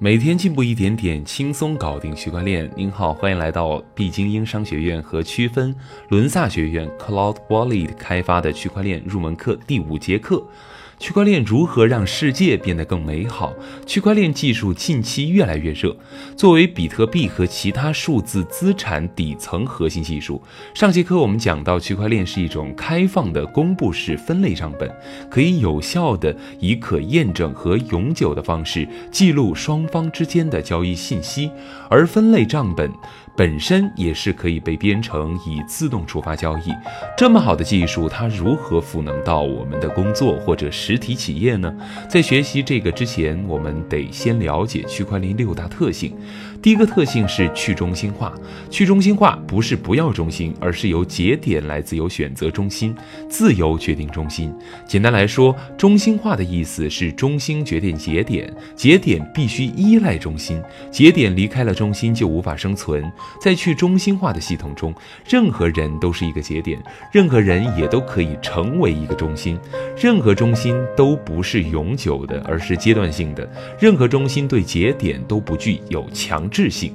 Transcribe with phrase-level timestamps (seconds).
[0.00, 2.70] 每天进步一点点，轻松搞定区块链。
[2.76, 5.74] 您好，欢迎来到必精英商学院和区分
[6.08, 10.40] 伦萨学院 Cloud Wallet 开发的区块链入门课第五节课。
[10.98, 13.54] 区块链如何让世界变得更美好？
[13.86, 15.96] 区块链技术近期越来越热。
[16.36, 20.42] 作为比特币和其他数字资产底层核心技术，
[20.74, 24.90] 上节课我们讲到，区块链是一种开放的公布式分类账本，
[25.30, 31.48] 可以有效的以可验证和永久的方式记录双方之间的交易信息，
[31.88, 32.92] 而分类账本。
[33.38, 36.74] 本身也是可以被编程以自动触发交易，
[37.16, 41.72] 这么好的技术，它如何赋能到我们的工作或者实体企业呢？
[42.10, 46.12] 在学习这个之前，我们得先了解区块链六大特性。
[46.60, 48.32] 第一个特性是去中心化。
[48.70, 52.94] 去中心化不是不要中心，而是由节点来自由选择中心，
[53.28, 54.52] 自由决定中心。
[54.86, 63.10] 简单来说，中心化的意思是中心决定节点，节点必须依赖中心，节点离开了中心就无法生存。
[63.40, 64.94] 在去中心化的系统中，
[65.28, 69.58] 任何人都是一个节点，任何人也都可以成为一个中心。
[69.96, 73.48] 任何中心都不是永久的，而是阶段性的。
[73.78, 76.92] 任何中心对节点都不具有强制性。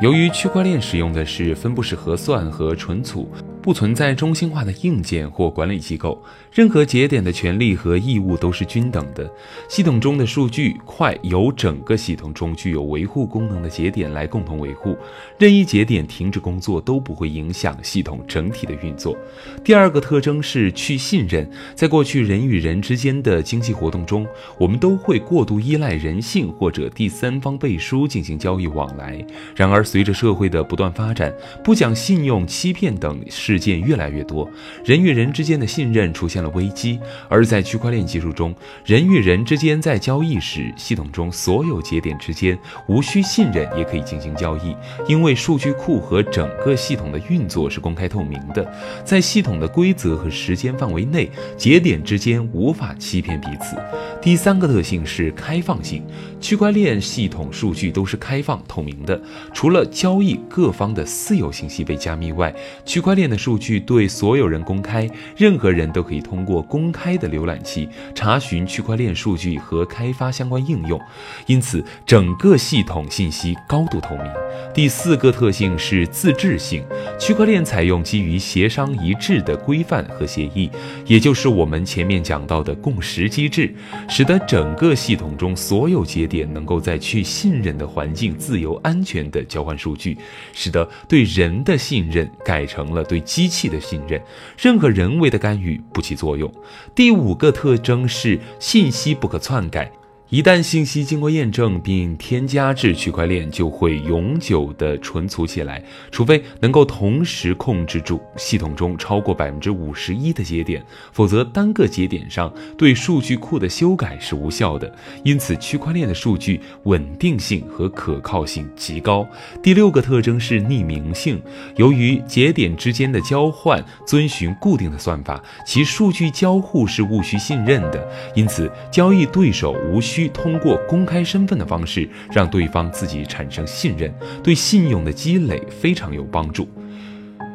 [0.00, 3.30] 由于区块链使用的是分布式核算和存储。
[3.62, 6.20] 不存在中心化的硬件或管理机构，
[6.52, 9.30] 任何节点的权利和义务都是均等的。
[9.68, 14.96] 系统中的数据块由整个系统中具有维护功能的节点来共同维护，
[15.38, 19.16] 任意节点停止工作都不会影响系统整体的运作。
[19.62, 21.48] 第二个特征是去信任。
[21.74, 24.26] 在过去人与人之间的经济活动中，
[24.58, 29.24] 我们都会过度依赖人性或者第三方背书进行交易往来。
[29.54, 33.20] 然而，随着社会的不断发展，不讲信用、欺骗等。
[33.50, 34.48] 事件越来越多，
[34.84, 37.00] 人与人之间的信任出现了危机。
[37.28, 42.56] 而在区块链技术中，人与人之间在交易时，系统中所有节点之间
[42.86, 44.76] 无需信任也可以进行交易，
[45.08, 48.72] 因为数据库和整个系统的运作是公开透明的。
[49.04, 53.76] 在系统的规则和时间范围内，节点之间无法欺骗彼此。
[54.22, 56.04] 第三个特性是开放性，
[56.40, 59.20] 区块链系统数据都是开放透明的，
[59.52, 63.39] 除了交易各方的私有信息被加密外，区块链的。
[63.40, 71.00] 数据对所有人公开，任何人都可以通过公开的浏览器查询区块链数据和开发相关应用，
[71.46, 74.26] 因此整个系统信息高度透明。
[74.74, 76.84] 第四个特性是自治性，
[77.18, 80.70] 区块链采用基于协商一致的规范和协议，
[81.06, 83.74] 也就是我们前面讲到的共识机制，
[84.06, 90.18] 使得整个系统中所有节点能够在去信任的环境自由安全地交换数据，
[90.52, 93.18] 使得对人的信任改成了对。
[93.30, 94.20] 机器的信任，
[94.58, 96.52] 任何人为的干预不起作用。
[96.96, 99.88] 第五个特征是信息不可篡改。
[100.30, 105.82] 一旦信息经过验证并添加至区块链，就会永久的存储起来，
[106.12, 110.80] 除非能够同时控制住系统中超过百分之五十一的节点，
[111.10, 114.94] 否则单个节点上对数据库的修改是无效的。
[115.24, 119.26] 因此，区块链的数据稳定性和可靠性极高。
[119.60, 121.42] 第六个特征是匿名性，
[121.74, 130.19] 由于节点之间的交换遵循固定的算法，其数据交互是务虚信任的，因此交易对手无需。
[130.28, 136.68] 通过公开身份的方式，让对方自己产生信任，对信用的积累非常有帮助。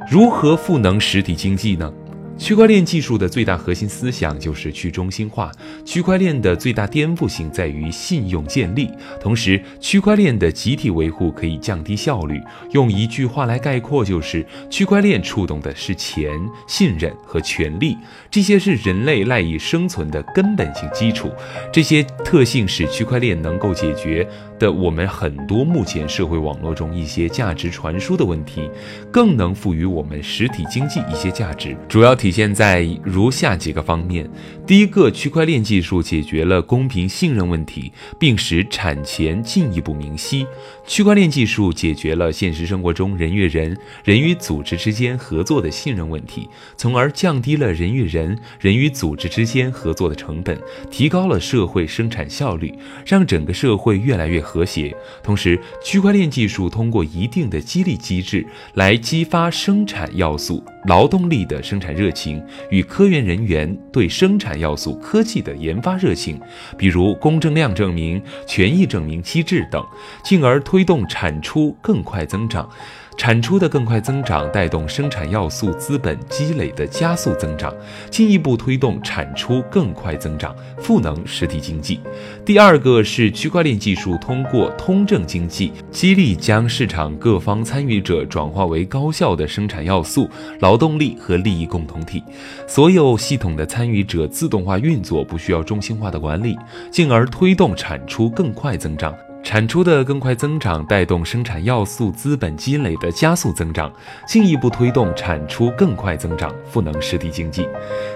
[0.09, 1.91] 如何赋能实体经济呢？
[2.37, 5.49] 区块链技术的最大核心思想就是去中心化。
[5.85, 8.91] 区块链的最大颠覆性在于信用建立，
[9.21, 12.41] 同时区块链的集体维护可以降低效率。
[12.71, 16.29] 用一句话来概括，就是区块链触动的是钱、
[16.67, 17.97] 信任和权利，
[18.29, 21.31] 这些是人类赖以生存的根本性基础。
[21.71, 24.27] 这些特性使区块链能够解决
[24.59, 28.69] 的我们很多目前社会网络中一些价值传输的问题，
[29.09, 31.73] 更能赋予我们实体经济一些价值。
[31.87, 32.13] 主要。
[32.25, 34.27] 体现在如下几个方面：
[34.65, 40.43] 第一个，区块链技术解决了公平信任问题，并使产权进一步明晰。
[40.87, 52.73] 区块链技术解决了现实生活中人与人、人与组织之间合作的信任问题，从而降低了人与人、人与组织之间合作的成本，提高了社会生产效率，
[53.05, 54.97] 让整个社会越来越和谐。
[55.21, 58.43] 同时，区块链技术通过一定的激励机制
[58.73, 60.63] 来激发生产要素。
[60.87, 66.39] 劳动力的生产热情与科研人员对生产要素科技的研发热情，
[66.77, 69.83] 比如公证量证明、权益证明机制等，
[70.23, 72.69] 进而推动产出更快增长。
[73.17, 77.73] 产出的更快增长带动生产要素资本积累的加速增长，
[78.11, 81.99] 进一步推动产出更快增长，赋能实体经济。
[82.45, 90.29] 第二个是区块链技术通过通证经济，激励将市场各方参与者转化为高效的生产要素、
[90.59, 92.21] 劳动力和利益共同体，
[92.67, 96.57] 所有系统的参与者自动化运作，不需要中心化的管理，
[96.91, 99.15] 进而推动产出更快增长。
[99.45, 103.93] 产出的更快增长带动生产要素资本积累的加速增长，
[104.27, 107.67] 进一步推动产出更快增长，赋能实体经济。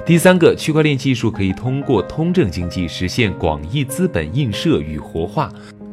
[0.03, 5.51] 第三个，区块链技术可以通过通证经济实现广义资本映射与活化。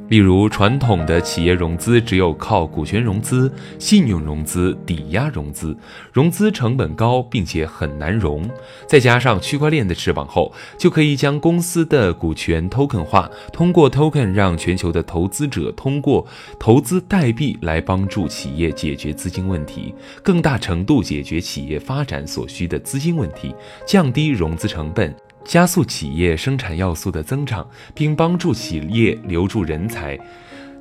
[0.09, 5.77] 例如，传统的企业融资只有靠股权融资、信用融资、抵押融资，
[6.13, 8.49] 融资成本高，并且很难融。
[8.87, 16.25] 再加上区块链的翅膀后，就可以将公司的股权 token 化，通过 token 让全球的投资者通过
[16.59, 19.93] 投资代币来帮助企业解决资金问题，
[20.23, 23.53] 更大程度解决企业发展所需的资金问题，
[23.85, 25.13] 降低融资成本。
[25.47, 30.19] 加速企业生产要素的增长，并帮助企业留住人才。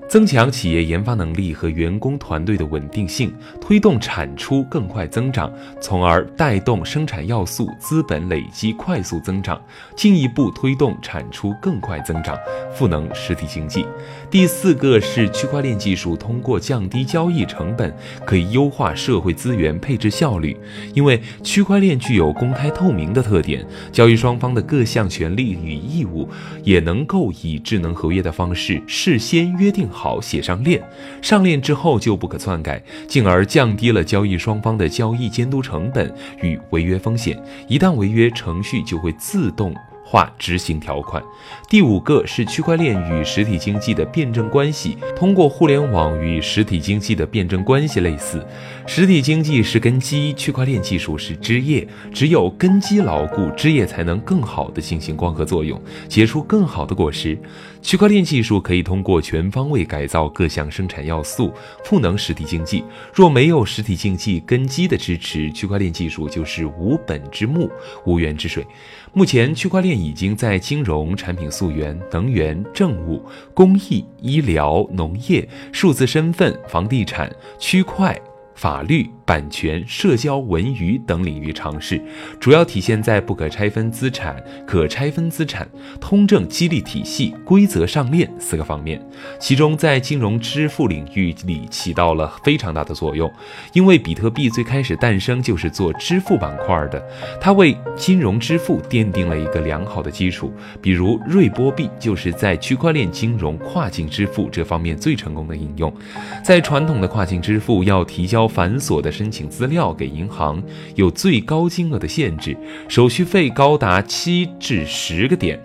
[0.08, 5.52] 增强企业研发能力和员工团队的稳定性，推动产出更快增长，
[5.82, 9.60] 从而带动生产要素资本累积快速增长，
[9.96, 12.38] 进一步推动产出更快增长，
[12.72, 13.84] 赋能实体经济。
[14.30, 17.96] 第四个是区块链技术通过降低交易成本，
[18.26, 20.58] 可以优化社会资源配置效率。
[20.94, 26.28] 因为区块链具有公开透明的特点，交易双方的各项权利与义务
[26.64, 29.86] 也能够以智能合约的方式事先约定。
[29.90, 30.84] 好写上链，
[31.22, 37.42] 上链之后就不可篡改，进而降低了交易双方的交易监督成本与违约风险。
[37.70, 39.74] 一旦违约，程序就会自动。
[40.06, 41.22] 化执行条款。
[41.68, 44.98] 第五个是区块链与实体经济的辩证关系。
[45.16, 48.46] 通过互联网与实体经济的辩证关系类似，
[48.86, 51.86] 实体经济是根基，区块链技术是枝叶。
[52.14, 57.38] 只有根基牢固，枝叶才能更好的进行光合作用，结出更好的果实。
[57.86, 61.54] 区块链技术可以通过全方位改造各项生产要素，
[61.84, 62.84] 赋能实体经济。
[63.14, 67.70] 若没有实体经济根基的支持，区块链技术就是无本之木，
[68.04, 68.66] 无源之水。
[69.14, 73.24] 目前，区块链已经在金融、产品溯源、能源、政务、
[73.54, 78.20] 公益、医疗、农业、数字身份、房地产、区块。
[78.56, 82.02] 法律、版权、社交、文娱等领域尝试，
[82.40, 85.68] 主要体现在不可拆分资产、可拆分资产、
[86.00, 89.06] 通证激励体系、规则上链四个方面。
[89.38, 93.30] 其中，在金融支付领域里起到了非常大的作用，
[93.74, 97.04] 因为比特币最开始诞生就是做支付板块的，
[97.42, 100.54] 它为金融支付奠定了一个良好的基础。
[100.82, 105.94] 比如，瑞波币就是在区块链金融跨境支付这方面最成功的应用。
[106.42, 108.45] 在传统的跨境支付要提交。
[108.48, 110.62] 繁琐的申请资料给银行
[110.96, 112.56] 有最高金额的限制，
[112.88, 115.60] 手续费高达七至十个点，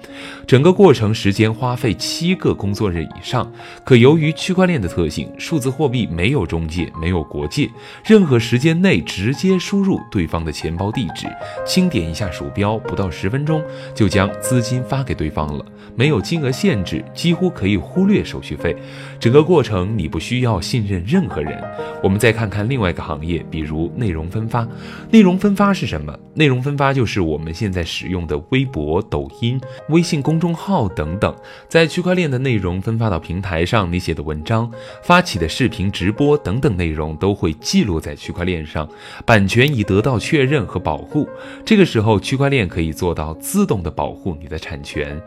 [0.51, 3.49] 整个过程时间花费七个工作日以上。
[3.85, 7.71] 可由于区块链的特性，数字货币没有中介，没有国界，
[8.05, 11.29] 任何时间内直接输入对方的钱包地址，
[11.65, 13.63] 轻点一下鼠标，不到十分钟
[13.95, 15.65] 就将资金发给对方了，
[15.95, 18.75] 没有金额限制，几乎可以忽略手续费。
[19.21, 21.63] 整个过程你不需要信任任何人。
[22.03, 22.69] 我们再看看。
[22.69, 24.67] 另外一个行业，比如内容分发。
[25.13, 26.13] 内容分发是什么？
[26.35, 29.61] 内容分发就是我们现在使用的微博、抖音、
[29.91, 31.37] 微信公公众号等等，
[31.69, 34.73] 在区块链的内容分发到平台上，你写的文章、
[35.03, 38.89] 发起的视频直播等等内容都会记录在区块链上，
[39.27, 41.29] 版权已得到确认和保护。
[41.63, 45.21] 这个时候，区块链可以做到自动的保护你的产权。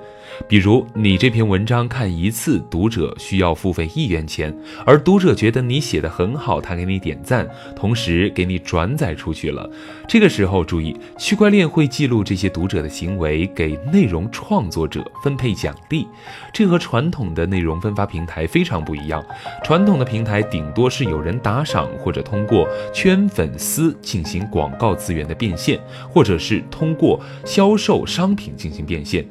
[0.48, 4.52] 比如，你这篇文章看一次，读者需要付费一元钱，
[4.84, 7.48] 而读者觉得你写的很好，他给你点赞。
[7.76, 9.70] 同时给你转载出去了，
[10.08, 16.08] 这个时候注意，区块链会记录这些读者的行为，给内容创作者分配奖励。
[16.52, 19.24] 这和传统的内容分发平台非常不一样。
[19.64, 25.80] 传统的平台顶多是有人打赏，或者通过圈粉丝进行广告资源的变现，
[26.10, 29.26] 或者是通过销售商品进行变现。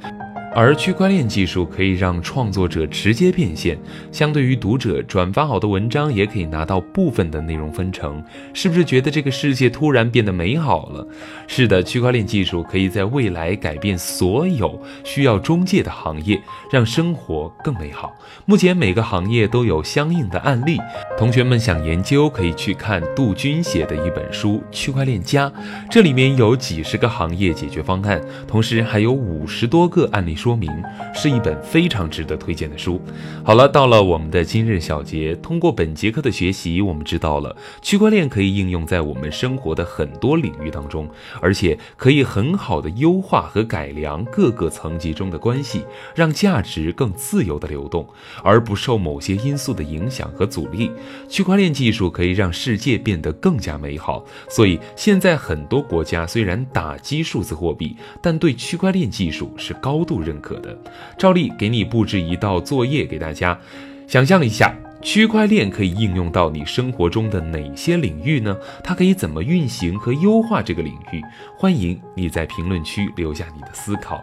[0.54, 3.78] 而区块链技术可以让创作者直接变现，
[4.10, 11.06] 相对于读者转发好的文章也可以拿到部分的内容分成，是不是觉得这个世界突然变得美好了？
[11.46, 16.38] 是的，区块链技术可以在未来改变所有需要中介的行业，
[16.70, 18.14] 让生活更美好。
[18.44, 20.78] 目前每个行业都有相应的案例，
[21.16, 25.48] 同学们想研究可以去看杜军写的一本书《区块链家》，
[25.90, 30.36] 这里面有几十个行业解决方案，同时还有五十多个案例。
[30.42, 30.68] 说明，
[31.14, 33.00] 是一本非常值得推荐的书。
[33.44, 41.08] 好了，到了我们的今日小结，通过本节课的学习，我们知道了区块链可以应用在我们生活的很多领域当中，
[41.40, 48.04] 而且可以很好的优化和改良各个层级中的关系，让价值更自由的流动，
[48.42, 50.90] 而不受某些因素的影响和阻力。
[51.28, 60.74] 区块链技术可以让世界变得更加美好，所以现在很多国家虽然打击数字货币，但对区块链技术是高度认认可的。
[61.18, 63.58] 照例给你布置一道作业给大家，
[64.06, 64.74] 想象一下。
[65.02, 68.56] 区块链可以应用到你生活中的哪些领域呢？
[68.84, 71.20] 它可以怎么运行和优化这个领域？
[71.58, 74.22] 欢迎你在评论区留下你的思考。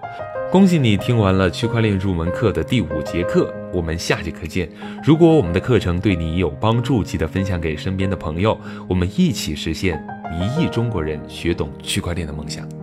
[0.49, 4.69] 恭喜你听完了区块链入门课的第五节课，我们下节课见。
[5.03, 10.01] 如果我们的课程对你有帮助，记得分享给身边的朋友，我们一起实现
[10.31, 12.78] 一亿中国人学懂区块链的梦想。